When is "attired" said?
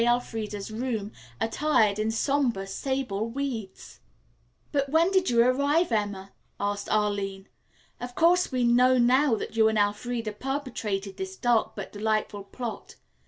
1.39-1.99